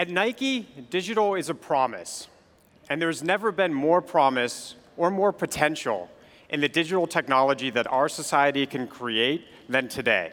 [0.00, 2.26] At Nike, digital is a promise,
[2.88, 6.08] and there's never been more promise or more potential
[6.48, 10.32] in the digital technology that our society can create than today.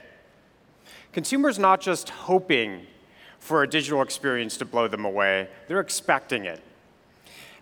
[1.12, 2.88] Consumers not just hoping
[3.40, 6.62] for a digital experience to blow them away, they're expecting it.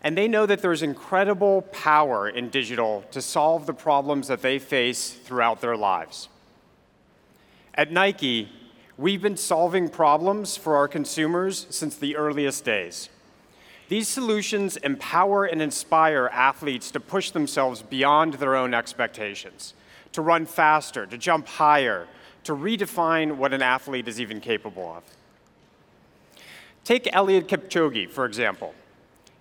[0.03, 4.59] And they know that there's incredible power in digital to solve the problems that they
[4.59, 6.29] face throughout their lives.
[7.73, 8.51] At Nike,
[8.97, 13.09] we've been solving problems for our consumers since the earliest days.
[13.87, 19.73] These solutions empower and inspire athletes to push themselves beyond their own expectations,
[20.13, 22.07] to run faster, to jump higher,
[22.45, 25.03] to redefine what an athlete is even capable of.
[26.83, 28.73] Take Eliud Kipchoge, for example.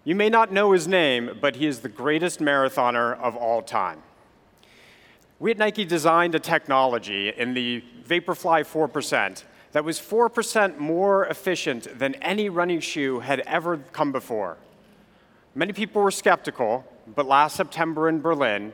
[0.04, 4.02] You may not know his name, but he is the greatest marathoner of all time.
[5.40, 11.98] We at Nike designed a technology in the Vaporfly 4% that was 4% more efficient
[11.98, 14.56] than any running shoe had ever come before.
[15.56, 18.72] Many people were skeptical, but last September in Berlin,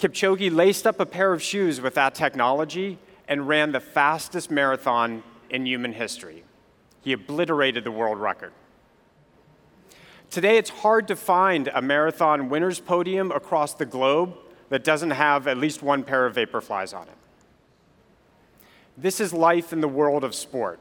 [0.00, 5.22] Kipchoge laced up a pair of shoes with that technology and ran the fastest marathon
[5.50, 6.42] in human history.
[7.02, 8.52] He obliterated the world record.
[10.30, 14.36] Today, it's hard to find a marathon winner's podium across the globe
[14.74, 17.14] that doesn't have at least one pair of Vaporflies on it.
[18.98, 20.80] This is life in the world of sport.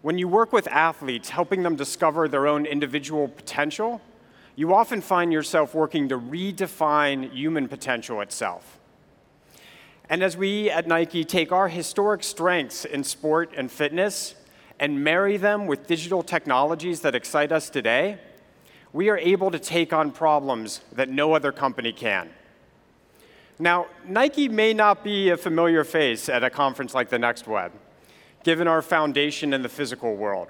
[0.00, 4.00] When you work with athletes, helping them discover their own individual potential,
[4.56, 8.78] you often find yourself working to redefine human potential itself.
[10.08, 14.34] And as we at Nike take our historic strengths in sport and fitness
[14.78, 18.16] and marry them with digital technologies that excite us today,
[18.94, 22.30] we are able to take on problems that no other company can.
[23.60, 27.72] Now, Nike may not be a familiar face at a conference like the Next Web,
[28.42, 30.48] given our foundation in the physical world.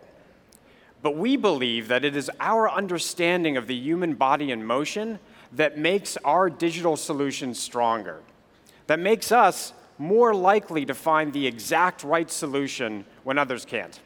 [1.02, 5.18] But we believe that it is our understanding of the human body in motion
[5.50, 8.20] that makes our digital solutions stronger,
[8.86, 13.98] that makes us more likely to find the exact right solution when others can't.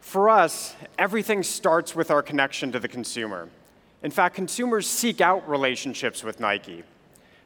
[0.00, 3.50] For us, everything starts with our connection to the consumer.
[4.02, 6.84] In fact, consumers seek out relationships with Nike.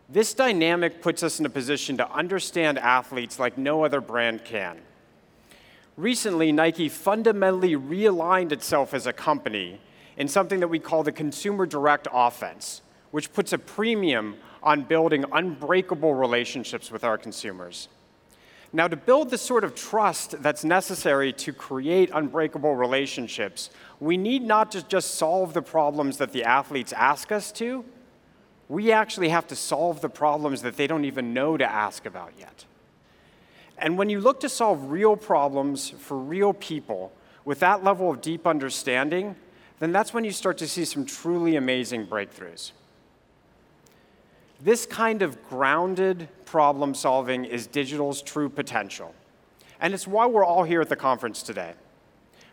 [0.08, 4.78] This dynamic puts us in a position to understand athletes like no other brand can.
[5.96, 9.80] Recently, Nike fundamentally realigned itself as a company
[10.16, 15.24] in something that we call the consumer direct offense, which puts a premium on building
[15.32, 17.88] unbreakable relationships with our consumers.
[18.75, 23.69] Now, to build the sort of trust that's necessary to create unbreakable relationships,
[24.00, 27.84] we need not to just solve the problems that the athletes ask us to,
[28.71, 32.32] we actually have to solve the problems that they don't even know to ask about
[32.38, 32.65] yet.
[33.77, 37.12] And when you look to solve real problems for real people
[37.44, 39.37] with that level of deep understanding,
[39.81, 42.72] then that's when you start to see some truly amazing breakthroughs.
[44.62, 49.12] This kind of grounded problem solving is digital's true potential.
[49.81, 51.73] And it's why we're all here at the conference today.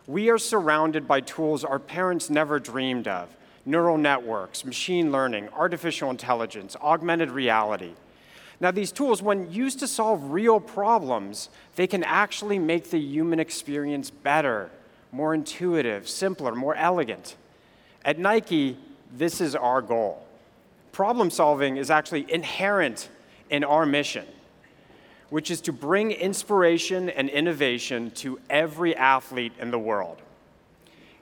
[0.07, 3.29] We are surrounded by tools our parents never dreamed of
[3.63, 7.91] neural networks, machine learning, artificial intelligence, augmented reality.
[8.59, 13.39] Now, these tools, when used to solve real problems, they can actually make the human
[13.39, 14.71] experience better,
[15.11, 17.35] more intuitive, simpler, more elegant.
[18.03, 18.77] At Nike,
[19.15, 20.25] this is our goal
[20.91, 23.09] problem solving is actually inherent
[23.49, 24.25] in our mission,
[25.29, 30.21] which is to bring inspiration and innovation to every athlete in the world.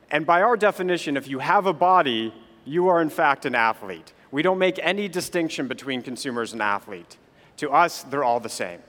[0.09, 2.33] And by our definition, if you have a body,
[2.66, 4.13] you are in fact an athlete.
[4.31, 7.18] We don't make any distinction between consumers and athlete.
[7.57, 8.80] To us, they're all the same.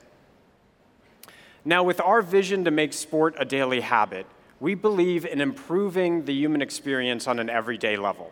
[1.65, 4.25] Now, with our vision to make sport a daily habit,
[4.59, 8.31] we believe in improving the human experience on an everyday level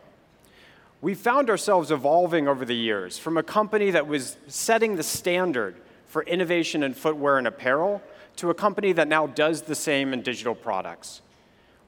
[1.02, 5.76] we found ourselves evolving over the years from a company that was setting the standard
[6.08, 8.02] for innovation in footwear and apparel
[8.38, 11.22] to a company that now does the same in digital products.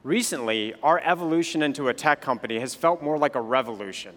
[0.04, 4.14] Recently, our evolution into a tech company has felt more like a revolution,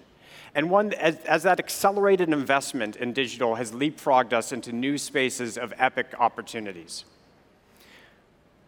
[0.56, 5.57] and one as, as that accelerated investment in digital has leapfrogged us into new spaces
[5.57, 7.06] of epic opportunities.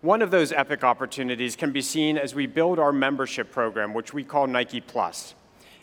[0.02, 4.14] One of those epic opportunities can be seen as we build our membership program, which
[4.14, 5.36] we call Nike Plus.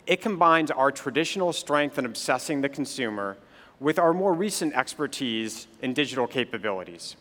[0.05, 3.37] It combines our traditional strength in obsessing the consumer
[3.79, 7.15] with our more recent expertise in digital capabilities.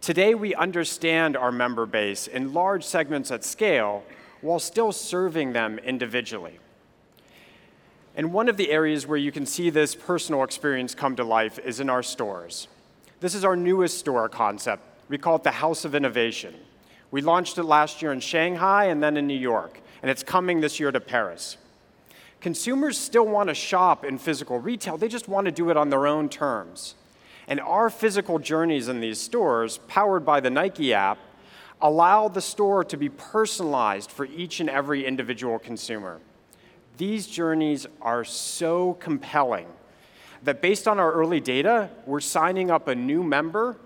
[0.00, 4.04] Today, we understand our member base in large segments at scale
[4.40, 6.58] while still serving them individually.
[8.14, 11.58] And one of the areas where you can see this personal experience come to life
[11.58, 12.68] is in our stores.
[13.20, 16.54] This is our newest store concept We call it the House of Innovation.
[17.10, 20.60] We launched it last year in Shanghai and then in New York, and it's coming
[20.60, 21.56] this year to Paris.
[22.40, 25.90] Consumers still want to shop in physical retail, they just want to do it on
[25.90, 26.94] their own terms.
[27.48, 31.18] And our physical journeys in these stores, powered by the Nike app,
[31.80, 36.20] allow the store to be personalized for each and every individual consumer.
[36.96, 39.66] These journeys are so compelling
[40.42, 43.76] that based on our early data, we're signing up a new member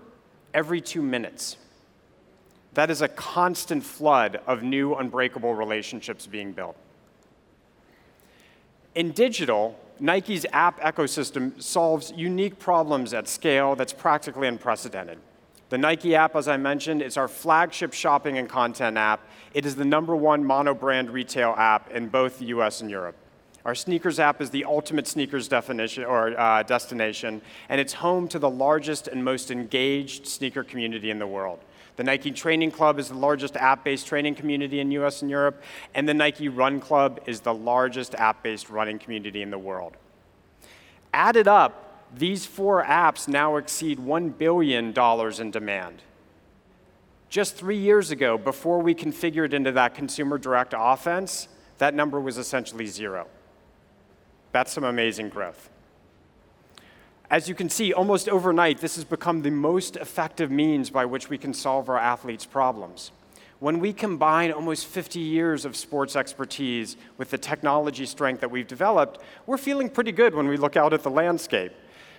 [0.53, 1.57] every two minutes.
[2.73, 6.77] That is a constant flood of new unbreakable relationships being built.
[8.93, 15.17] In digital, Nike's app ecosystem solves unique problems at scale that's practically unprecedented.
[15.69, 19.21] The Nike app, as I mentioned, is our flagship shopping and content app.
[19.53, 23.15] It is the number one mono-brand retail app in both the US and Europe.
[23.63, 28.39] Our sneakers app is the ultimate sneakers definition or uh, destination, and it's home to
[28.39, 31.59] the largest and most engaged sneaker community in the world.
[31.97, 35.61] The Nike Training Club is the largest app-based training community in US and Europe,
[35.93, 39.97] and the Nike Run Club is the largest app-based running community in the world.
[41.13, 44.93] Added up, these four apps now exceed $1 billion
[45.39, 46.01] in demand.
[47.29, 51.47] Just three years ago, before we configured into that consumer direct offense,
[51.77, 53.27] that number was essentially zero.
[54.51, 55.70] That's some amazing growth.
[57.31, 61.29] As you can see, almost overnight, this has become the most effective means by which
[61.29, 63.13] we can solve our athletes' problems.
[63.59, 68.67] When we combine almost 50 years of sports expertise with the technology strength that we've
[68.67, 71.71] developed, we're feeling pretty good when we look out at the landscape.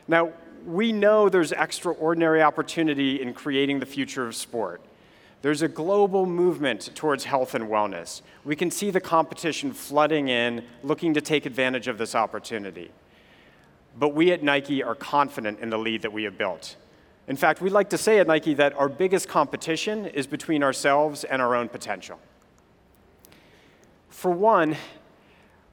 [0.09, 0.33] Now,
[0.65, 4.81] we know there's extraordinary opportunity in creating the future of sport.
[5.43, 8.23] There's a global movement towards health and wellness.
[8.47, 12.93] We can see the competition flooding in, looking to take advantage of this opportunity.
[13.99, 16.77] But we at Nike are confident in the lead that we have built.
[17.29, 21.25] In fact, we'd like to say at Nike that our biggest competition is between ourselves
[21.25, 22.19] and our own potential.
[24.09, 24.77] For one,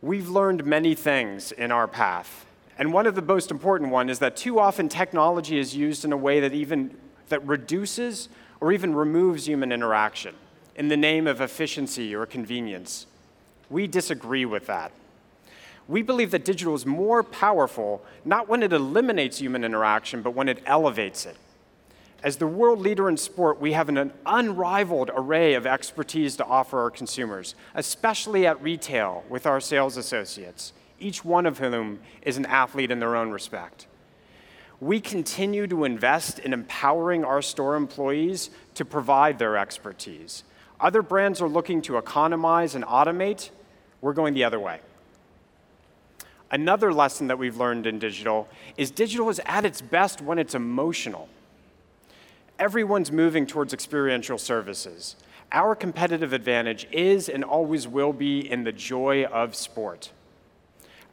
[0.01, 2.45] we've learned many things in our path
[2.79, 6.13] and one of the most important one is that too often technology is used in
[6.13, 8.29] a way that even that reduces
[8.61, 10.33] or even removes human interaction
[10.77, 13.05] in the name of efficiency or convenience.
[13.69, 14.93] We disagree with that.
[15.89, 20.47] We believe that digital is more powerful not when it eliminates human interaction, but when
[20.47, 21.35] it elevates it.
[22.21, 26.79] As the world leader in sport, we have an unrivaled array of expertise to offer
[26.79, 32.45] our consumers, especially at retail with our sales associates each one of whom is an
[32.45, 33.87] athlete in their own respect.
[34.81, 40.43] We continue to invest in empowering our store employees to provide their expertise.
[40.79, 43.49] Other brands are looking to economize and automate.
[44.01, 44.79] We're going the other way.
[46.51, 50.55] Another lesson that we've learned in digital is digital is at its best when it's
[50.55, 51.29] emotional.
[52.57, 55.15] Everyone's moving towards experiential services.
[55.51, 60.11] Our competitive advantage is and always will be in the joy of sport.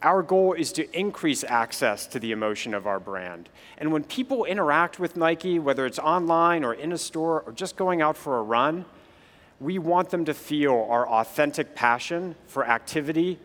[0.01, 3.49] Our goal is to increase access to the emotion of our brand.
[3.79, 7.77] And when people interact with Nike, whether it's online or in a store or just
[7.77, 8.85] going out for a run,
[9.59, 13.39] we want them to feel our authentic passion for activity,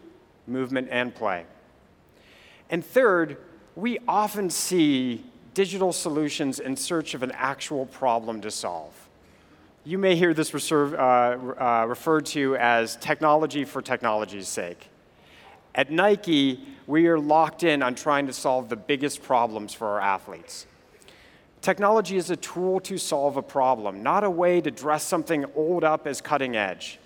[0.47, 1.47] movement, and play.
[2.73, 3.37] And third,
[3.77, 8.95] we often see digital solutions in search of an actual problem to solve.
[9.85, 14.89] You may hear this reserve, uh, uh, referred to as technology for technology's sake.
[15.75, 20.01] At Nike, we are locked in on trying to solve the biggest problems for our
[20.01, 20.67] athletes.
[21.61, 25.85] Technology is a tool to solve a problem, not a way to dress something old
[25.85, 26.99] up as cutting edge.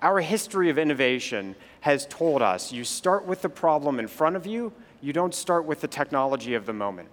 [0.00, 4.46] Our history of innovation has told us you start with the problem in front of
[4.46, 4.72] you,
[5.04, 7.10] you don't start with the technology of the moment.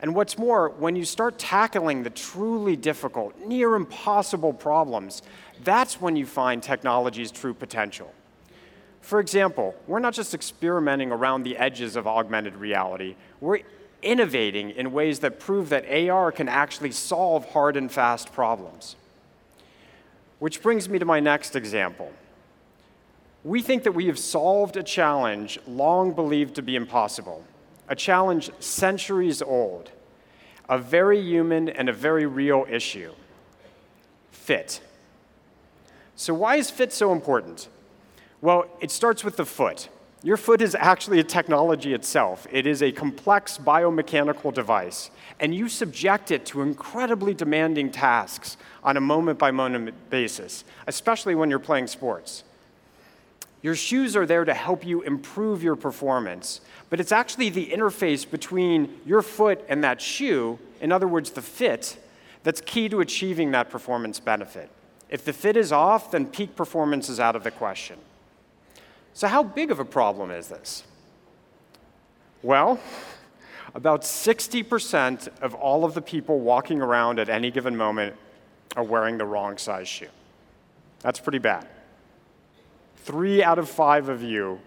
[0.00, 5.22] And what's more, when you start tackling the truly difficult, near impossible problems,
[5.64, 8.14] that's when you find technology's true potential.
[9.00, 13.58] For example, we're not just experimenting around the edges of augmented reality, we're
[14.02, 18.94] innovating in ways that prove that AR can actually solve hard and fast problems.
[20.38, 22.12] Which brings me to my next example.
[23.42, 27.44] We think that we have solved a challenge long believed to be impossible,
[27.88, 29.90] a challenge centuries old,
[30.68, 33.12] a very human and a very real issue
[34.30, 34.80] fit.
[36.16, 37.68] So, why is fit so important?
[38.42, 39.88] Well, it starts with the foot.
[40.22, 42.46] Your foot is actually a technology itself.
[42.52, 48.98] It is a complex biomechanical device, and you subject it to incredibly demanding tasks on
[48.98, 52.44] a moment by moment basis, especially when you're playing sports.
[53.62, 58.28] Your shoes are there to help you improve your performance, but it's actually the interface
[58.28, 61.98] between your foot and that shoe, in other words, the fit,
[62.42, 64.70] that's key to achieving that performance benefit.
[65.10, 67.98] If the fit is off, then peak performance is out of the question.
[69.12, 70.84] So, how big of a problem is this?
[72.42, 72.80] Well,
[73.74, 78.16] about 60% of all of the people walking around at any given moment
[78.76, 80.08] are wearing the wrong size shoe.
[81.00, 81.66] That's pretty bad.
[83.02, 84.60] Three out of five of you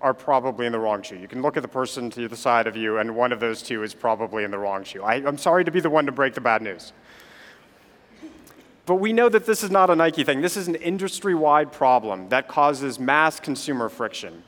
[0.00, 1.16] are probably in the wrong shoe.
[1.16, 3.62] You can look at the person to the side of you, and one of those
[3.62, 5.02] two is probably in the wrong shoe.
[5.02, 6.92] I, am sorry to be the one to break the bad news.
[8.84, 10.42] But we know that this is not a Nike thing.
[10.42, 14.44] This is an industry wide problem that causes mass consumer friction.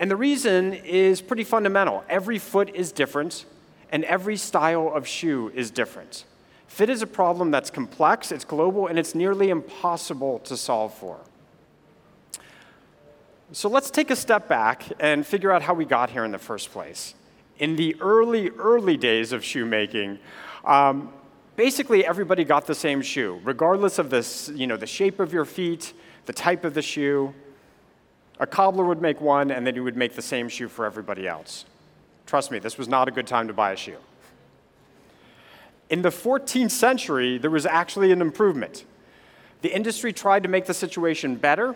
[0.00, 3.44] And the reason is pretty fundamental every foot is different,
[3.90, 6.24] and every style of shoe is different.
[6.66, 11.20] Fit is a problem that's complex, it's global, and it's nearly impossible to solve for.
[13.52, 16.38] So let's take a step back and figure out how we got here in the
[16.38, 17.14] first place.
[17.58, 20.18] In the early, early days of shoemaking,
[20.66, 21.10] um,
[21.56, 25.46] basically everybody got the same shoe, regardless of this, you know, the shape of your
[25.46, 25.94] feet,
[26.26, 27.32] the type of the shoe.
[28.38, 31.26] A cobbler would make one, and then he would make the same shoe for everybody
[31.26, 31.64] else.
[32.26, 33.96] Trust me, this was not a good time to buy a shoe.
[35.88, 38.84] In the 14th century, there was actually an improvement.
[39.62, 41.74] The industry tried to make the situation better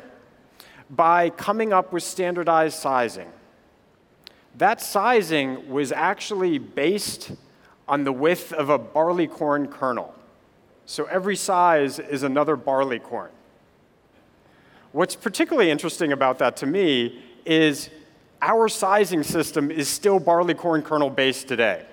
[0.93, 3.29] by coming up with standardized sizing.
[4.59, 7.33] That sizing was actually based
[7.89, 10.15] on the width of a barleycorn kernel.
[10.85, 13.31] So every size is another barleycorn.
[14.93, 17.89] What's particularly interesting about that to me is
[18.43, 21.87] our sizing system is still barleycorn kernel based today.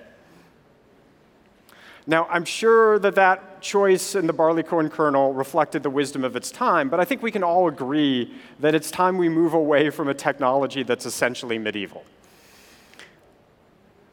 [2.06, 6.50] Now, I'm sure that that choice in the barleycorn kernel reflected the wisdom of its
[6.50, 10.08] time, but I think we can all agree that it's time we move away from
[10.08, 12.04] a technology that's essentially medieval.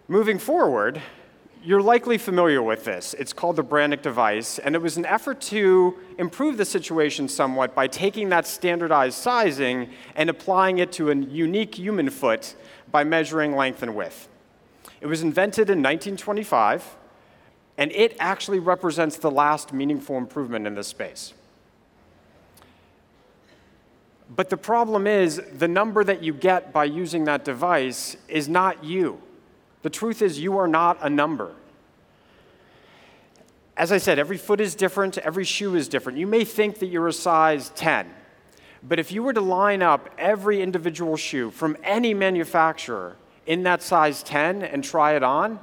[0.10, 1.01] Moving forward,
[1.63, 3.13] you're likely familiar with this.
[3.15, 7.74] It's called the Brannock device, and it was an effort to improve the situation somewhat
[7.74, 12.56] by taking that standardized sizing and applying it to a unique human foot
[12.91, 14.29] by measuring length and width.
[15.01, 16.96] It was invented in 1925
[17.77, 21.34] and it actually represents the last meaningful improvement in this space.
[24.36, 28.84] But the problem is, the number that you get by using that device is not
[28.84, 29.22] you.
[29.84, 31.53] The truth is, you are not a number.
[33.77, 36.17] As I said, every foot is different, every shoe is different.
[36.17, 38.10] You may think that you're a size 10,
[38.81, 43.15] but if you were to line up every individual shoe from any manufacturer
[43.46, 45.60] in that size 10 and try it on,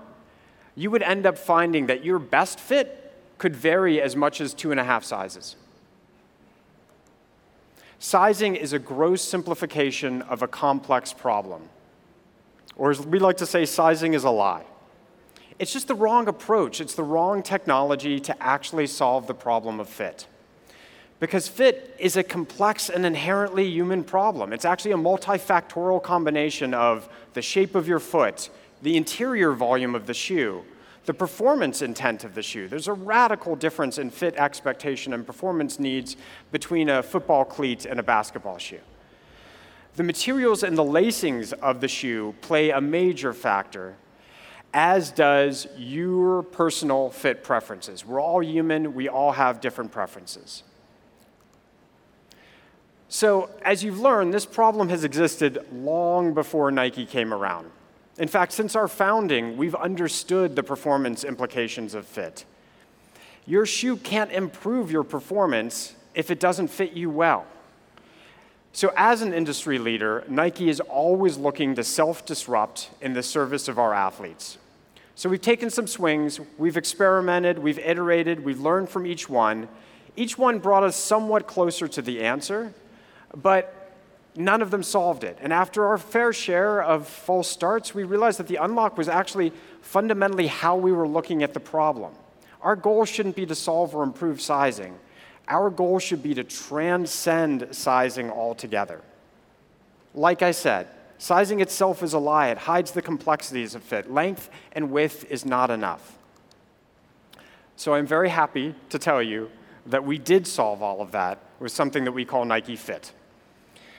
[0.75, 4.71] you would end up finding that your best fit could vary as much as two
[4.71, 5.57] and a half sizes.
[7.99, 11.69] Sizing is a gross simplification of a complex problem.
[12.77, 14.65] Or as we like to say, sizing is a lie.
[15.59, 16.81] It's just the wrong approach.
[16.81, 20.27] It's the wrong technology to actually solve the problem of fit.
[21.21, 24.53] Because fit is a complex and inherently human problem.
[24.53, 28.51] It's actually a multifactorial combination of the shape of your foot,
[28.85, 30.63] the interior volume of the shoe,
[31.07, 32.69] the performance intent of the shoe.
[32.69, 36.17] There's a radical difference in fit expectation and performance needs
[36.53, 38.81] between a football cleat and a basketball shoe.
[39.97, 43.97] The materials and the lacings of the shoe play a major factor,
[44.75, 48.05] as does your personal fit preferences.
[48.05, 50.63] We're all human, we all have different preferences.
[53.09, 57.71] So, as you've learned, this problem has existed long before Nike came around.
[58.19, 62.45] In fact, since our founding, we've understood the performance implications of fit.
[63.47, 67.47] Your shoe can't improve your performance if it doesn't fit you well.
[68.73, 73.69] So, as an industry leader, Nike is always looking to self disrupt in the service
[73.69, 74.59] of our athletes.
[75.15, 79.69] So, we've taken some swings, we've experimented, we've iterated, we've learned from each one.
[80.17, 82.73] Each one brought us somewhat closer to the answer,
[83.35, 83.84] but
[84.37, 85.39] none of them solved it.
[85.41, 89.53] And after our fair share of false starts, we realized that the unlock was actually
[89.81, 92.13] fundamentally how we were looking at the problem.
[92.61, 94.99] Our goal shouldn't be to solve or improve sizing.
[95.49, 99.03] Our goal should be to transcend sizing altogether.
[100.15, 100.89] Like I said,
[101.19, 102.49] sizing itself is a lie.
[102.49, 104.11] It hides the complexities of fit.
[104.11, 106.17] Length and width is not enough.
[107.77, 109.51] So I'm very happy to tell you
[109.87, 113.13] that we did solve all of that with something that we call Nike Fit.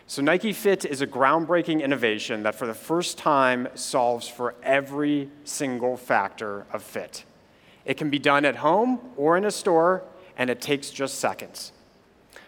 [0.08, 5.32] So, Nike Fit is a groundbreaking innovation that for the first time solves for every
[5.46, 7.26] single factor of fit.
[7.86, 10.04] It can be done at home or in a store,
[10.38, 11.72] and it takes just seconds.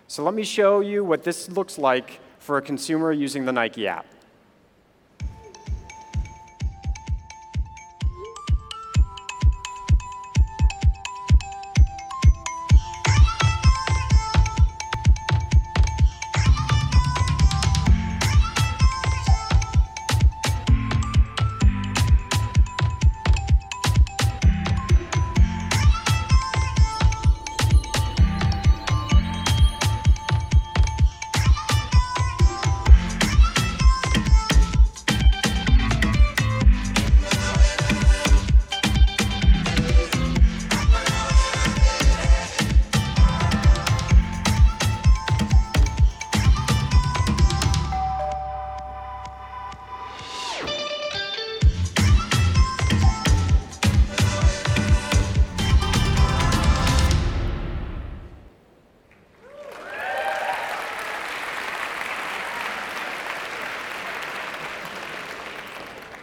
[0.07, 3.87] So, let me show you what this looks like for a consumer using the Nike
[3.87, 4.05] app.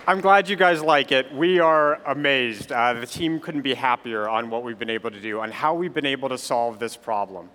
[0.06, 1.34] I'm glad you guys like it.
[1.34, 2.70] We are amazed.
[2.70, 5.72] Uh, the team couldn't be happier on what we've been able to do, on how
[5.72, 7.48] we've been able to solve this problem.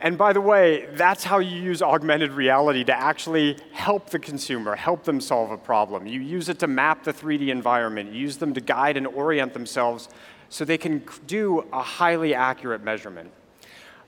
[0.00, 4.74] And by the way, that's how you use augmented reality to actually help the consumer,
[4.74, 6.08] help them solve a problem.
[6.08, 9.54] You use it to map the 3D environment, you use them to guide and orient
[9.54, 10.08] themselves
[10.48, 13.30] so they can do a highly accurate measurement.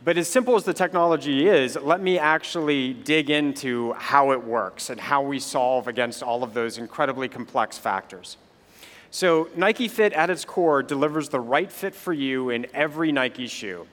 [0.06, 4.88] But as simple as the technology is, let me actually dig into how it works
[4.88, 8.36] and how we solve against all of those incredibly complex factors.
[9.10, 13.48] So Nike Fit at its core delivers the right fit for you in every Nike
[13.48, 13.88] shoe.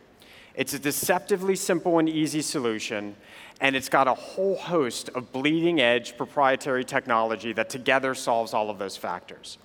[0.54, 3.16] It's a deceptively simple and easy solution,
[3.60, 8.70] and it's got a whole host of bleeding edge proprietary technology that together solves all
[8.70, 9.58] of those factors.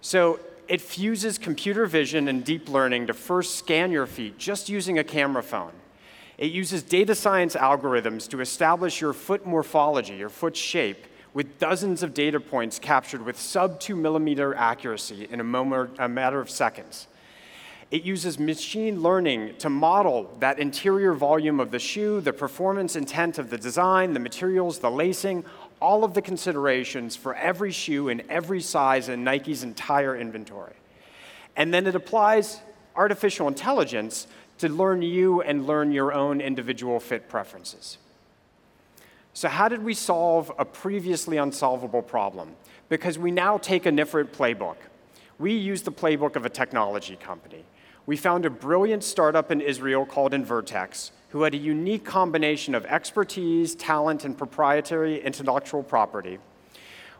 [0.00, 4.98] So it fuses computer vision and deep learning to first scan your feet just using
[4.98, 5.72] a camera phone.
[6.36, 12.02] It uses data science algorithms to establish your foot morphology, your foot shape, with dozens
[12.02, 16.48] of data points captured with sub two millimeter accuracy in a, moment, a matter of
[16.50, 17.08] seconds.
[17.90, 23.38] It uses machine learning to model that interior volume of the shoe, the performance intent
[23.38, 25.44] of the design, the materials, the lacing,
[25.80, 30.72] all of the considerations for every shoe in every size in Nike's entire inventory.
[31.56, 32.60] And then it applies
[32.96, 34.26] artificial intelligence
[34.58, 37.98] to learn you and learn your own individual fit preferences.
[39.34, 42.54] So, how did we solve a previously unsolvable problem?
[42.88, 44.76] Because we now take a different playbook.
[45.38, 47.64] We use the playbook of a technology company.
[48.06, 52.86] We found a brilliant startup in Israel called Invertex who had a unique combination of
[52.86, 56.38] expertise, talent, and proprietary intellectual property.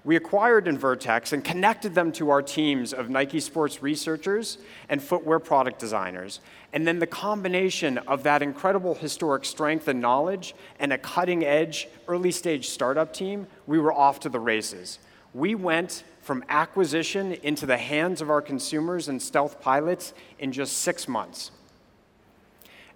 [0.04, 5.40] We acquired Invertex and connected them to our teams of Nike sports researchers and footwear
[5.40, 6.38] product designers.
[6.72, 11.88] And then the combination of that incredible historic strength and knowledge and a cutting edge
[12.06, 15.00] early stage startup team, we were off to the races.
[15.34, 20.78] We went from acquisition into the hands of our consumers and stealth pilots in just
[20.78, 21.50] six months.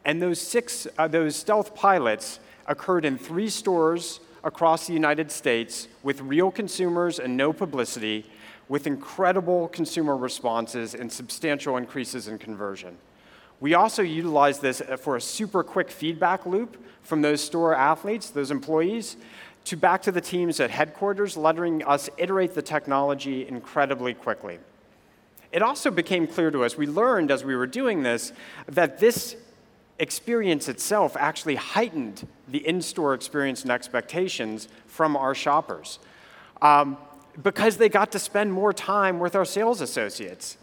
[0.04, 5.88] And those six, uh, those stealth pilots occurred in three stores across the United States
[6.02, 8.24] with real consumers and no publicity,
[8.68, 12.96] with incredible consumer responses and substantial increases in conversion.
[13.60, 18.30] We also utilized this uh, for a super quick feedback loop from those store athletes,
[18.30, 19.16] those employees,
[19.68, 24.58] to back to the teams at headquarters, letting us iterate the technology incredibly quickly.
[25.52, 28.32] It also became clear to us, we learned as we were doing this,
[28.66, 29.36] that this
[29.98, 35.98] experience itself actually heightened the in store experience and expectations from our shoppers
[36.62, 36.96] um,
[37.42, 40.56] because they got to spend more time with our sales associates.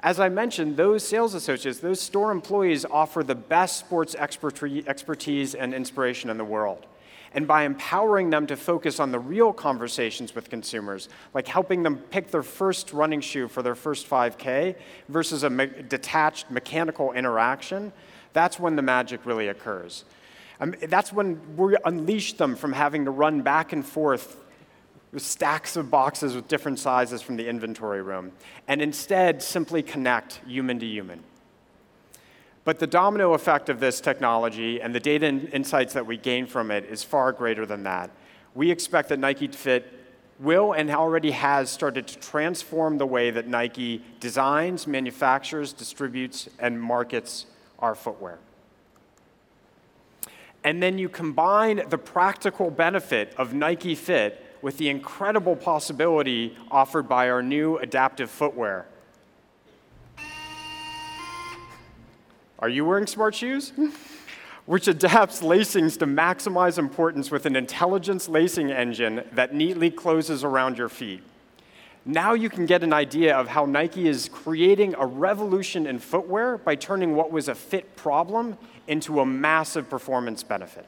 [0.00, 5.74] As I mentioned, those sales associates, those store employees offer the best sports expertise and
[5.74, 6.86] inspiration in the world.
[7.34, 11.96] And by empowering them to focus on the real conversations with consumers, like helping them
[11.96, 14.76] pick their first running shoe for their first 5K
[15.08, 17.92] versus a me- detached mechanical interaction,
[18.32, 20.04] that's when the magic really occurs.
[20.60, 24.36] Um, that's when we unleash them from having to run back and forth
[25.12, 28.32] with stacks of boxes with different sizes from the inventory room,
[28.66, 31.22] and instead simply connect human to human.
[32.64, 36.46] But the domino effect of this technology and the data and insights that we gain
[36.46, 38.10] from it is far greater than that.
[38.54, 40.00] We expect that Nike Fit
[40.38, 46.80] will and already has started to transform the way that Nike designs, manufactures, distributes, and
[46.80, 47.46] markets
[47.78, 48.38] our footwear.
[50.64, 57.08] And then you combine the practical benefit of Nike Fit with the incredible possibility offered
[57.08, 58.86] by our new adaptive footwear.
[62.62, 63.72] Are you wearing smart shoes?
[64.66, 70.78] Which adapts lacings to maximize importance with an intelligence lacing engine that neatly closes around
[70.78, 71.24] your feet.
[72.04, 76.56] Now you can get an idea of how Nike is creating a revolution in footwear
[76.56, 80.86] by turning what was a fit problem into a massive performance benefit.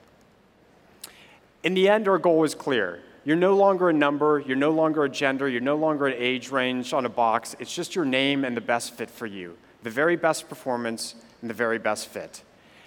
[1.64, 3.00] In the end, our goal is clear.
[3.24, 6.50] You're no longer a number, you're no longer a gender, you're no longer an age
[6.50, 7.56] range on a box.
[7.58, 11.48] It's just your name and the best fit for you, the very best performance and
[11.48, 12.42] the very best fit.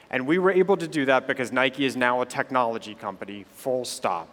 [0.10, 3.86] And we were able to do that because Nike is now a technology company, full
[3.86, 4.28] stop.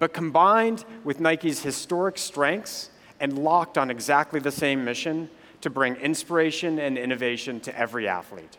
[0.00, 2.90] But combined with Nike's historic strengths,
[3.20, 5.28] and locked on exactly the same mission
[5.60, 8.58] to bring inspiration and innovation to every athlete.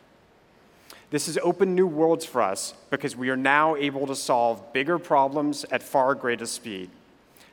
[1.12, 5.00] This has opened new worlds for us because we are now able to solve bigger
[5.00, 6.90] problems at far greater speed.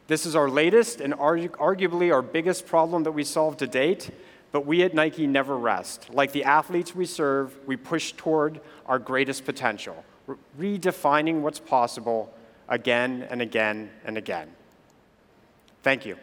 [0.09, 4.11] This is our latest and arguably our biggest problem that we solved to date,
[4.57, 6.09] but we at Nike never rest.
[6.09, 10.03] Like the athletes we serve, we push toward our greatest potential,
[10.59, 12.33] redefining what's possible
[12.67, 14.49] again and again and again.
[15.83, 16.17] Thank you.